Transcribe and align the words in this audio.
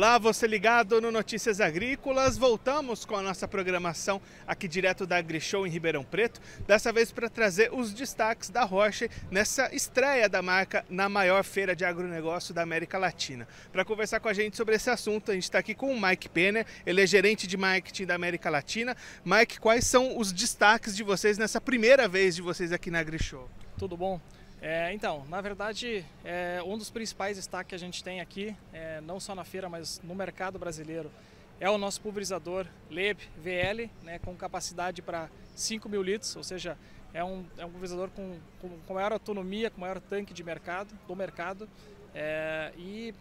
Olá, 0.00 0.16
você 0.16 0.46
ligado 0.46 0.98
no 0.98 1.12
Notícias 1.12 1.60
Agrícolas. 1.60 2.38
Voltamos 2.38 3.04
com 3.04 3.16
a 3.16 3.20
nossa 3.20 3.46
programação 3.46 4.18
aqui 4.46 4.66
direto 4.66 5.06
da 5.06 5.18
AgriShow 5.18 5.66
em 5.66 5.70
Ribeirão 5.70 6.02
Preto. 6.02 6.40
Dessa 6.66 6.90
vez 6.90 7.12
para 7.12 7.28
trazer 7.28 7.70
os 7.70 7.92
destaques 7.92 8.48
da 8.48 8.64
Roche 8.64 9.10
nessa 9.30 9.68
estreia 9.74 10.26
da 10.26 10.40
marca 10.40 10.86
na 10.88 11.06
maior 11.06 11.44
feira 11.44 11.76
de 11.76 11.84
agronegócio 11.84 12.54
da 12.54 12.62
América 12.62 12.96
Latina. 12.96 13.46
Para 13.70 13.84
conversar 13.84 14.20
com 14.20 14.28
a 14.28 14.32
gente 14.32 14.56
sobre 14.56 14.74
esse 14.74 14.88
assunto, 14.88 15.32
a 15.32 15.34
gente 15.34 15.42
está 15.42 15.58
aqui 15.58 15.74
com 15.74 15.92
o 15.92 16.00
Mike 16.00 16.30
Penner, 16.30 16.64
ele 16.86 17.02
é 17.02 17.06
gerente 17.06 17.46
de 17.46 17.58
marketing 17.58 18.06
da 18.06 18.14
América 18.14 18.48
Latina. 18.48 18.96
Mike, 19.22 19.60
quais 19.60 19.86
são 19.86 20.16
os 20.16 20.32
destaques 20.32 20.96
de 20.96 21.02
vocês 21.02 21.36
nessa 21.36 21.60
primeira 21.60 22.08
vez 22.08 22.34
de 22.34 22.40
vocês 22.40 22.72
aqui 22.72 22.90
na 22.90 23.00
AgriShow? 23.00 23.50
Tudo 23.76 23.98
bom? 23.98 24.18
É, 24.62 24.92
então, 24.92 25.24
na 25.30 25.40
verdade, 25.40 26.04
é, 26.22 26.62
um 26.66 26.76
dos 26.76 26.90
principais 26.90 27.38
destaques 27.38 27.70
que 27.70 27.74
a 27.74 27.78
gente 27.78 28.04
tem 28.04 28.20
aqui, 28.20 28.54
é, 28.74 29.00
não 29.00 29.18
só 29.18 29.34
na 29.34 29.42
feira, 29.42 29.70
mas 29.70 30.02
no 30.04 30.14
mercado 30.14 30.58
brasileiro, 30.58 31.10
é 31.58 31.70
o 31.70 31.78
nosso 31.78 32.00
pulverizador 32.02 32.66
LEB 32.90 33.18
VL, 33.38 33.90
né, 34.02 34.18
com 34.18 34.34
capacidade 34.36 35.00
para 35.00 35.30
5 35.54 35.88
mil 35.88 36.02
litros, 36.02 36.36
ou 36.36 36.44
seja, 36.44 36.76
é 37.14 37.24
um, 37.24 37.44
é 37.56 37.64
um 37.64 37.70
pulverizador 37.70 38.10
com, 38.10 38.36
com, 38.60 38.68
com, 38.86 38.94
maior 38.94 39.12
autonomia, 39.12 39.70
com 39.70 39.80
maior 39.80 39.98
tanque 39.98 40.34
de 40.34 40.44
mercado, 40.44 40.94
do 41.08 41.16
mercado. 41.16 41.66
É, 42.14 42.70
e 42.76 43.14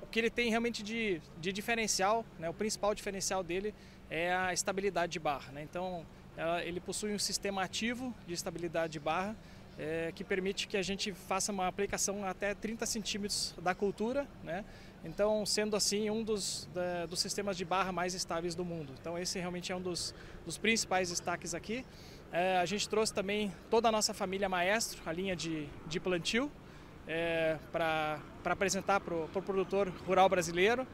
o 0.00 0.06
que 0.06 0.20
ele 0.20 0.30
tem 0.30 0.48
realmente 0.48 0.80
de, 0.80 1.20
de 1.40 1.52
diferencial, 1.52 2.24
né, 2.38 2.48
o 2.48 2.54
principal 2.54 2.94
diferencial 2.94 3.42
dele 3.42 3.74
é 4.08 4.32
a 4.32 4.52
estabilidade 4.52 5.12
de 5.12 5.18
barra. 5.18 5.50
Né? 5.50 5.62
Então, 5.62 6.06
ele 6.64 6.80
possui 6.80 7.14
um 7.14 7.18
sistema 7.18 7.62
ativo 7.62 8.12
de 8.26 8.34
estabilidade 8.34 8.94
de 8.94 9.00
barra, 9.00 9.36
é, 9.78 10.12
que 10.14 10.22
permite 10.22 10.68
que 10.68 10.76
a 10.76 10.82
gente 10.82 11.12
faça 11.12 11.52
uma 11.52 11.66
aplicação 11.66 12.24
até 12.24 12.54
30 12.54 12.86
centímetros 12.86 13.54
da 13.60 13.74
cultura, 13.74 14.26
né? 14.42 14.64
Então, 15.04 15.44
sendo 15.44 15.76
assim, 15.76 16.08
um 16.08 16.22
dos, 16.22 16.68
da, 16.72 17.04
dos 17.06 17.20
sistemas 17.20 17.56
de 17.56 17.64
barra 17.64 17.92
mais 17.92 18.14
estáveis 18.14 18.54
do 18.54 18.64
mundo. 18.64 18.94
Então, 18.98 19.18
esse 19.18 19.38
realmente 19.38 19.70
é 19.70 19.76
um 19.76 19.80
dos, 19.80 20.14
dos 20.46 20.56
principais 20.56 21.10
destaques 21.10 21.54
aqui. 21.54 21.84
É, 22.32 22.56
a 22.56 22.64
gente 22.64 22.88
trouxe 22.88 23.12
também 23.12 23.52
toda 23.68 23.88
a 23.88 23.92
nossa 23.92 24.14
família 24.14 24.48
Maestro, 24.48 25.02
a 25.04 25.12
linha 25.12 25.36
de, 25.36 25.68
de 25.86 26.00
plantio, 26.00 26.50
é, 27.06 27.58
para 27.70 28.18
apresentar 28.44 28.98
para 29.00 29.14
o 29.14 29.28
pro 29.28 29.42
produtor 29.42 29.88
rural 30.06 30.28
brasileiro. 30.28 30.86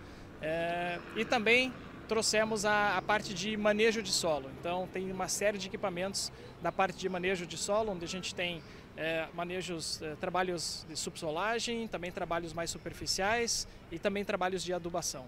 É, 0.42 0.98
e 1.16 1.24
também 1.24 1.72
trouxemos 2.10 2.64
a, 2.64 2.96
a, 2.96 3.02
parte 3.02 3.32
de 3.32 3.56
manejo 3.56 4.02
de 4.02 4.10
solo. 4.10 4.50
Então, 4.58 4.88
tem 4.92 5.12
uma 5.12 5.28
série 5.28 5.56
de 5.56 5.68
equipamentos 5.68 6.32
da 6.60 6.72
parte 6.72 6.98
de 6.98 7.08
manejo 7.08 7.46
de 7.46 7.56
solo, 7.56 7.92
onde 7.92 8.04
a 8.04 8.08
gente 8.08 8.34
tem 8.34 8.60
é, 8.96 9.28
manejos, 9.32 10.02
é, 10.02 10.16
trabalhos 10.16 10.84
de 10.88 10.96
subsolagem, 10.96 11.86
também 11.86 12.10
trabalhos 12.10 12.52
mais 12.52 12.68
superficiais 12.68 13.68
e 13.92 13.98
também 14.00 14.24
trabalhos 14.24 14.64
de 14.64 14.72
adubação. 14.72 15.24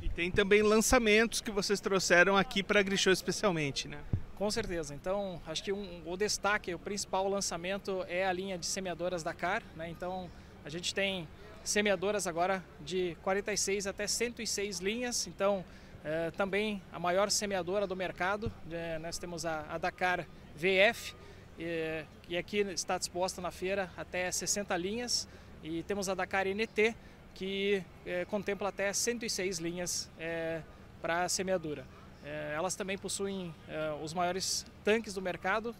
E 0.00 0.08
tem 0.08 0.30
também 0.30 0.62
lançamentos 0.62 1.40
que 1.40 1.50
vocês 1.50 1.80
trouxeram 1.80 2.36
aqui 2.36 2.62
para 2.62 2.78
a 2.78 2.82
Grishow 2.84 3.12
especialmente, 3.12 3.88
né? 3.88 3.98
Com 4.36 4.48
certeza. 4.48 4.94
Então, 4.94 5.42
acho 5.44 5.64
que 5.64 5.72
um, 5.72 6.02
o 6.06 6.16
destaque, 6.16 6.72
o 6.72 6.78
principal 6.78 7.28
lançamento 7.28 8.04
é 8.08 8.24
a 8.24 8.32
linha 8.32 8.56
de 8.56 8.66
semeadoras 8.66 9.24
Dakar. 9.24 9.60
Né? 9.74 9.90
Então, 9.90 10.30
a 10.64 10.68
gente 10.68 10.94
tem 10.94 11.26
semeadoras 11.64 12.28
agora 12.28 12.64
de 12.80 13.16
46 13.24 13.88
até 13.88 14.06
106 14.06 14.78
linhas. 14.78 15.26
Então, 15.26 15.64
é, 16.04 16.30
também 16.32 16.82
a 16.92 16.98
maior 16.98 17.30
semeadora 17.30 17.86
do 17.86 17.94
mercado, 17.94 18.52
é, 18.70 18.98
nós 18.98 19.18
temos 19.18 19.46
a, 19.46 19.64
a 19.68 19.78
Dakar 19.78 20.26
VF, 20.56 21.14
e, 21.58 22.04
e, 22.28 22.36
aqui 22.36 22.58
está 22.58 22.98
disposta 22.98 23.40
na 23.40 23.50
feira 23.50 23.90
até 23.96 24.30
60 24.30 24.76
linhas, 24.76 25.28
e 25.62 25.82
temos 25.84 26.08
a 26.08 26.14
Dakar 26.14 26.46
NT, 26.46 26.96
que 27.34 27.82
é, 28.04 28.24
contempla 28.24 28.68
até 28.68 28.92
106 28.92 29.58
linhas 29.58 30.10
é, 30.18 30.62
para 31.00 31.28
semeadura. 31.28 31.86
É, 32.24 32.52
elas 32.56 32.74
também 32.74 32.98
possuem 32.98 33.54
é, 33.68 33.92
os 34.02 34.12
maiores 34.12 34.66
tanques 34.84 35.14
do 35.14 35.22
mercado, 35.22 35.74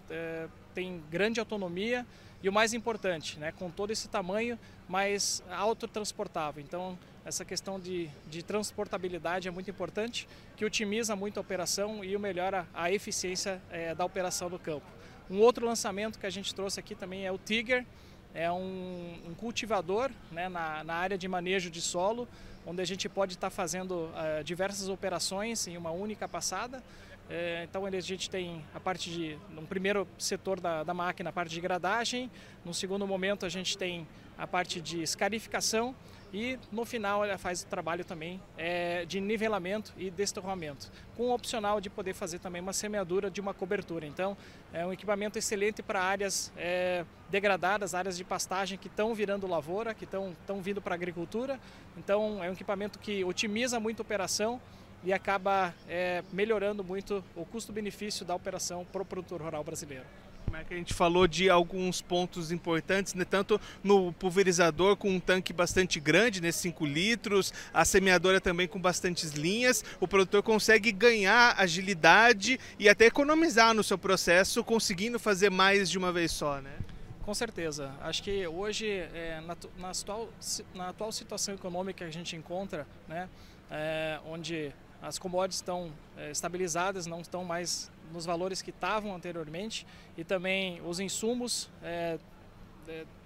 têm 0.75 1.03
grande 1.11 1.41
autonomia 1.41 2.07
e 2.43 2.49
o 2.49 2.53
mais 2.53 2.73
importante, 2.73 3.39
né, 3.39 3.53
com 3.53 3.71
todo 3.71 3.91
esse 3.91 4.09
tamanho, 4.09 4.59
mas 4.89 5.43
autotransportável. 5.51 6.63
Então, 6.63 6.99
essa 7.25 7.45
questão 7.45 7.79
de, 7.79 8.11
de 8.29 8.43
transportabilidade 8.43 9.47
é 9.47 9.51
muito 9.51 9.71
importante, 9.71 10.29
que 10.57 10.65
otimiza 10.65 11.15
muito 11.15 11.39
a 11.39 11.41
operação 11.41 12.05
e 12.05 12.17
melhora 12.19 12.67
a 12.75 12.91
eficiência 12.91 13.61
é, 13.71 13.95
da 13.95 14.05
operação 14.05 14.49
no 14.49 14.59
campo. 14.59 14.87
Um 15.31 15.39
outro 15.39 15.65
lançamento 15.65 16.19
que 16.19 16.27
a 16.27 16.31
gente 16.31 16.55
trouxe 16.55 16.81
aqui 16.81 16.95
também 16.95 17.25
é 17.25 17.33
o 17.33 17.39
Tiger, 17.39 17.87
é 18.35 18.51
um, 18.51 19.21
um 19.29 19.35
cultivador 19.35 20.11
né, 20.31 20.49
na, 20.49 20.83
na, 20.83 20.95
área 20.95 21.17
de 21.17 21.29
manejo 21.29 21.71
de 21.71 21.81
solo, 21.81 22.27
onde 22.67 22.81
a 22.81 22.85
gente 22.85 23.09
pode 23.09 23.35
estar 23.35 23.51
fazendo 23.51 23.93
uh, 23.93 24.43
diversas 24.45 24.89
operações 24.89 25.67
em 25.67 25.77
uma 25.77 25.91
única 25.91 26.29
passada. 26.29 26.83
É, 27.31 27.65
então 27.65 27.87
a 27.87 28.01
gente 28.01 28.29
tem 28.29 28.65
a 28.75 28.81
parte 28.81 29.11
de, 29.11 29.39
no 29.51 29.63
primeiro 29.63 30.07
setor 30.19 30.61
da, 30.61 30.83
da 30.83 30.93
máquina, 30.93 31.31
a 31.31 31.33
parte 31.33 31.51
de 31.51 31.61
gradagem, 31.61 32.31
no 32.65 32.75
segundo 32.75 33.07
momento 33.07 33.47
a 33.47 33.49
gente 33.49 33.79
tem 33.79 34.07
a 34.37 34.47
parte 34.47 34.81
de 34.81 35.03
escarificação 35.03 35.95
e 36.33 36.59
no 36.71 36.85
final 36.87 37.23
ela 37.25 37.37
faz 37.37 37.63
o 37.63 37.67
trabalho 37.67 38.05
também 38.05 38.41
é, 38.57 39.05
de 39.05 39.21
nivelamento 39.21 39.93
e 39.99 40.11
destorramento, 40.11 40.91
com 41.15 41.25
o 41.25 41.35
opcional 41.35 41.81
de 41.81 41.91
poder 41.91 42.15
fazer 42.15 42.39
também 42.39 42.63
uma 42.63 42.73
semeadura 42.73 43.31
de 43.31 43.41
uma 43.41 43.53
cobertura. 43.53 44.07
Então 44.07 44.37
é 44.73 44.85
um 44.85 44.93
equipamento 44.93 45.39
excelente 45.39 45.83
para 45.83 46.01
áreas 46.01 46.51
é, 46.57 47.05
degradadas, 47.31 47.95
áreas 47.95 48.17
de 48.17 48.25
pastagem 48.25 48.79
que 48.79 48.89
estão 48.89 49.15
virando 49.15 49.47
lavoura, 49.47 49.93
que 49.93 50.05
estão 50.05 50.35
vindo 50.63 50.81
para 50.81 50.95
a 50.95 50.97
agricultura. 50.97 51.61
Então 51.99 52.43
é 52.43 52.49
um 52.49 52.55
equipamento 52.55 52.99
que 52.99 53.23
otimiza 53.25 53.79
muito 53.79 54.01
a 54.01 54.03
operação 54.03 54.61
e 55.05 55.13
acaba 55.13 55.75
é, 55.89 56.23
melhorando 56.33 56.85
muito 56.85 57.25
o 57.35 57.45
custo-benefício 57.45 58.25
da 58.25 58.35
operação 58.35 58.85
para 58.85 59.03
o 59.03 59.05
produtor 59.05 59.41
rural 59.43 59.65
brasileiro. 59.65 60.05
Como 60.45 60.61
é 60.61 60.65
que 60.65 60.75
a 60.75 60.77
gente 60.77 60.93
falou 60.93 61.27
de 61.27 61.49
alguns 61.49 62.03
pontos 62.03 62.53
importantes, 62.53 63.15
né? 63.15 63.25
tanto 63.25 63.59
no 63.83 64.13
pulverizador 64.13 64.97
com 64.97 65.09
um 65.09 65.19
tanque 65.19 65.51
bastante 65.51 65.99
grande, 65.99 66.43
né? 66.43 66.53
5 66.53 66.85
litros, 66.85 67.55
a 67.73 67.87
semeadora 67.87 68.39
também 68.39 68.69
com 68.69 68.79
bastantes 68.79 69.31
linhas, 69.31 69.83
o 69.99 70.07
produtor 70.07 70.43
consegue 70.43 70.93
ganhar 70.93 71.55
agilidade 71.57 72.61
e 72.79 72.87
até 72.87 73.07
economizar 73.07 73.73
no 73.73 73.83
seu 73.83 73.97
processo, 73.97 74.63
conseguindo 74.63 75.19
fazer 75.19 75.51
mais 75.51 75.89
de 75.89 75.97
uma 75.97 76.13
vez 76.13 76.31
só, 76.33 76.61
né? 76.61 76.77
Com 77.23 77.33
certeza. 77.33 77.95
Acho 78.03 78.23
que 78.23 78.47
hoje, 78.47 78.89
é, 78.89 79.41
na, 79.47 79.57
na, 79.79 79.91
atual, 79.91 80.29
na 80.75 80.89
atual 80.89 81.13
situação 81.13 81.55
econômica 81.55 81.99
que 81.99 82.05
a 82.05 82.13
gente 82.13 82.37
encontra, 82.37 82.87
né, 83.09 83.29
é, 83.71 84.19
onde 84.27 84.73
as 85.03 85.19
commodities 85.19 85.57
estão 85.57 85.93
é, 86.17 86.31
estabilizadas, 86.31 87.07
não 87.07 87.21
estão 87.21 87.45
mais 87.45 87.91
nos 88.13 88.25
valores 88.25 88.63
que 88.63 88.71
estavam 88.71 89.15
anteriormente 89.15 89.87
e 90.17 90.23
também 90.23 90.81
os 90.83 91.01
insumos 91.01 91.69
é, 91.83 92.19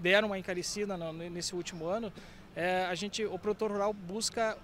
deram 0.01 0.29
uma 0.29 0.39
encarecida 0.39 0.97
no, 0.97 1.13
nesse 1.13 1.55
último 1.55 1.87
ano. 1.87 2.13
A 2.89 2.95
gente, 2.95 3.23
o 3.23 3.39
produtor 3.39 3.71
rural 3.71 3.93
busca 3.93 4.57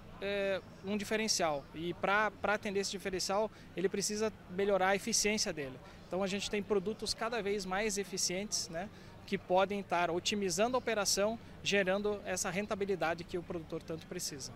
um 0.83 0.97
diferencial 0.97 1.63
e 1.75 1.93
para 1.93 2.31
atender 2.43 2.79
esse 2.79 2.89
diferencial 2.89 3.51
ele 3.77 3.87
precisa 3.87 4.33
melhorar 4.49 4.89
a 4.89 4.95
eficiência 4.95 5.53
dele. 5.53 5.77
Então 6.07 6.23
a 6.23 6.27
gente 6.27 6.49
tem 6.49 6.63
produtos 6.63 7.13
cada 7.13 7.41
vez 7.41 7.65
mais 7.65 7.97
eficientes, 7.97 8.69
né, 8.69 8.89
que 9.25 9.37
podem 9.37 9.79
estar 9.79 10.09
otimizando 10.11 10.75
a 10.75 10.79
operação, 10.79 11.39
gerando 11.63 12.19
essa 12.25 12.49
rentabilidade 12.49 13.23
que 13.23 13.37
o 13.37 13.43
produtor 13.43 13.81
tanto 13.83 14.05
precisa. 14.07 14.51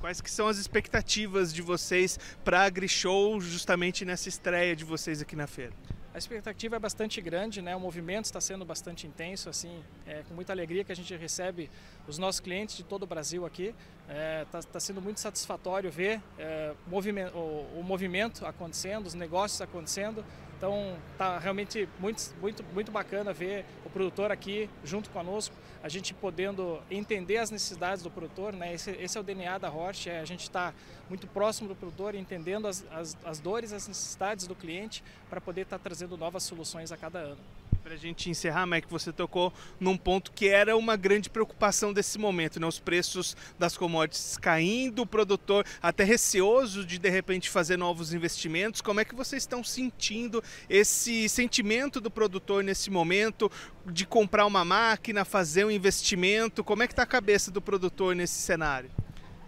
Quais 0.00 0.18
que 0.18 0.30
são 0.30 0.48
as 0.48 0.56
expectativas 0.56 1.52
de 1.52 1.60
vocês 1.60 2.18
para 2.42 2.60
a 2.60 2.64
AgriShow 2.64 3.38
justamente 3.38 4.02
nessa 4.02 4.30
estreia 4.30 4.74
de 4.74 4.82
vocês 4.82 5.20
aqui 5.20 5.36
na 5.36 5.46
feira? 5.46 5.74
A 6.14 6.18
expectativa 6.18 6.74
é 6.74 6.78
bastante 6.78 7.20
grande, 7.20 7.60
né? 7.60 7.76
O 7.76 7.80
movimento 7.80 8.24
está 8.24 8.40
sendo 8.40 8.64
bastante 8.64 9.06
intenso, 9.06 9.50
assim, 9.50 9.84
é 10.06 10.22
com 10.26 10.34
muita 10.34 10.54
alegria 10.54 10.82
que 10.82 10.90
a 10.90 10.96
gente 10.96 11.14
recebe 11.14 11.70
os 12.08 12.16
nossos 12.16 12.40
clientes 12.40 12.78
de 12.78 12.82
todo 12.82 13.02
o 13.02 13.06
Brasil 13.06 13.44
aqui. 13.44 13.74
Está 14.08 14.14
é, 14.14 14.44
tá, 14.50 14.62
tá 14.62 14.80
sendo 14.80 15.02
muito 15.02 15.20
satisfatório 15.20 15.90
ver 15.90 16.20
é, 16.38 16.72
o, 16.90 17.78
o 17.78 17.82
movimento 17.84 18.46
acontecendo, 18.46 19.06
os 19.06 19.14
negócios 19.14 19.60
acontecendo. 19.60 20.24
Então 20.60 20.94
tá 21.16 21.38
realmente 21.38 21.88
muito, 21.98 22.34
muito, 22.38 22.62
muito 22.74 22.92
bacana 22.92 23.32
ver 23.32 23.64
o 23.82 23.88
produtor 23.88 24.30
aqui 24.30 24.68
junto 24.84 25.08
conosco, 25.08 25.56
a 25.82 25.88
gente 25.88 26.12
podendo 26.12 26.78
entender 26.90 27.38
as 27.38 27.50
necessidades 27.50 28.02
do 28.02 28.10
produtor, 28.10 28.52
né? 28.52 28.74
Esse, 28.74 28.90
esse 28.90 29.16
é 29.16 29.20
o 29.22 29.24
DNA 29.24 29.56
da 29.56 29.70
Roche, 29.70 30.10
é 30.10 30.20
a 30.20 30.24
gente 30.26 30.42
está 30.42 30.74
muito 31.08 31.26
próximo 31.26 31.66
do 31.66 31.74
produtor, 31.74 32.14
entendendo 32.14 32.68
as, 32.68 32.84
as, 32.92 33.16
as 33.24 33.40
dores, 33.40 33.72
as 33.72 33.88
necessidades 33.88 34.46
do 34.46 34.54
cliente 34.54 35.02
para 35.30 35.40
poder 35.40 35.62
estar 35.62 35.78
tá 35.78 35.82
trazendo 35.82 36.14
novas 36.18 36.42
soluções 36.42 36.92
a 36.92 36.96
cada 36.98 37.20
ano. 37.20 37.40
Para 37.82 37.94
a 37.94 37.96
gente 37.96 38.28
encerrar, 38.28 38.66
Mac, 38.66 38.84
você 38.90 39.10
tocou 39.10 39.52
num 39.78 39.96
ponto 39.96 40.32
que 40.32 40.48
era 40.48 40.76
uma 40.76 40.96
grande 40.96 41.30
preocupação 41.30 41.94
desse 41.94 42.18
momento, 42.18 42.60
né? 42.60 42.66
Os 42.66 42.78
preços 42.78 43.34
das 43.58 43.76
commodities 43.76 44.36
caindo, 44.36 45.02
o 45.02 45.06
produtor 45.06 45.64
até 45.82 46.04
receoso 46.04 46.84
de 46.84 46.98
de 46.98 47.08
repente 47.08 47.48
fazer 47.48 47.78
novos 47.78 48.12
investimentos. 48.12 48.82
Como 48.82 49.00
é 49.00 49.04
que 49.04 49.14
vocês 49.14 49.42
estão 49.42 49.64
sentindo 49.64 50.44
esse 50.68 51.26
sentimento 51.28 52.00
do 52.00 52.10
produtor 52.10 52.62
nesse 52.62 52.90
momento 52.90 53.50
de 53.86 54.04
comprar 54.04 54.44
uma 54.44 54.64
máquina, 54.64 55.24
fazer 55.24 55.64
um 55.64 55.70
investimento? 55.70 56.62
Como 56.62 56.82
é 56.82 56.86
que 56.86 56.92
está 56.92 57.04
a 57.04 57.06
cabeça 57.06 57.50
do 57.50 57.62
produtor 57.62 58.14
nesse 58.14 58.34
cenário? 58.34 58.90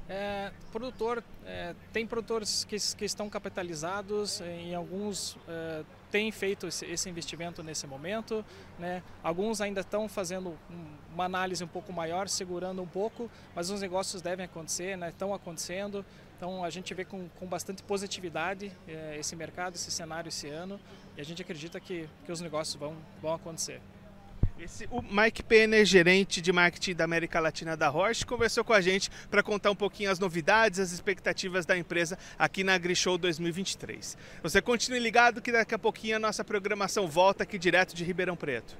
É, 0.08 0.50
produtor, 0.70 1.22
é, 1.44 1.74
tem 1.92 2.06
produtores 2.06 2.64
que, 2.64 2.76
que, 2.96 3.04
estão 3.04 3.30
capitalizados, 3.30 4.40
em 4.40 4.74
alguns 4.74 5.38
é, 5.48 5.84
têm 6.12 6.30
feito 6.30 6.66
esse, 6.68 7.08
investimento 7.08 7.62
nesse 7.62 7.86
momento, 7.86 8.44
né? 8.78 9.02
alguns 9.24 9.62
ainda 9.62 9.80
estão 9.80 10.06
fazendo 10.08 10.56
uma 11.12 11.24
análise 11.24 11.64
um 11.64 11.68
pouco 11.68 11.90
maior, 11.90 12.28
segurando 12.28 12.82
um 12.82 12.86
pouco, 12.86 13.30
mas 13.54 13.70
os 13.70 13.80
negócios 13.80 14.20
devem 14.20 14.44
acontecer, 14.44 14.96
né? 14.98 15.08
estão 15.08 15.32
acontecendo, 15.32 16.04
então 16.36 16.62
a 16.62 16.68
gente 16.68 16.92
vê 16.92 17.04
com, 17.06 17.28
com 17.30 17.46
bastante 17.46 17.82
positividade 17.82 18.70
é, 18.86 19.16
esse 19.18 19.34
mercado, 19.34 19.74
esse 19.74 19.90
cenário 19.90 20.28
esse 20.28 20.48
ano, 20.48 20.78
e 21.16 21.20
a 21.20 21.24
gente 21.24 21.40
acredita 21.40 21.80
que, 21.80 22.06
que 22.26 22.30
os 22.30 22.42
negócios 22.42 22.76
vão, 22.76 22.94
vão 23.22 23.32
acontecer. 23.32 23.80
Esse, 24.58 24.88
o 24.90 25.02
Mike 25.02 25.42
Penner, 25.42 25.84
gerente 25.84 26.40
de 26.40 26.52
marketing 26.52 26.94
da 26.94 27.04
América 27.04 27.40
Latina 27.40 27.76
da 27.76 27.88
Roche, 27.88 28.24
conversou 28.24 28.62
com 28.62 28.72
a 28.72 28.80
gente 28.80 29.10
para 29.30 29.42
contar 29.42 29.70
um 29.70 29.74
pouquinho 29.74 30.10
as 30.10 30.18
novidades, 30.18 30.78
as 30.78 30.92
expectativas 30.92 31.66
da 31.66 31.76
empresa 31.76 32.18
aqui 32.38 32.62
na 32.62 32.74
AgriShow 32.74 33.18
2023. 33.18 34.16
Você 34.42 34.62
continue 34.62 35.00
ligado 35.00 35.42
que 35.42 35.50
daqui 35.50 35.74
a 35.74 35.78
pouquinho 35.78 36.16
a 36.16 36.20
nossa 36.20 36.44
programação 36.44 37.08
volta 37.08 37.42
aqui 37.42 37.58
direto 37.58 37.94
de 37.94 38.04
Ribeirão 38.04 38.36
Preto. 38.36 38.76